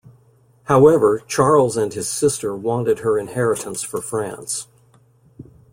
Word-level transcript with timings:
However, 0.63 1.21
Charles 1.27 1.77
and 1.77 1.93
his 1.93 2.09
sister 2.09 2.55
wanted 2.55 3.01
her 3.01 3.19
inheritance 3.19 3.83
for 3.83 4.01
France. 4.01 4.67